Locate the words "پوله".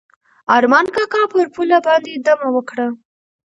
1.53-1.77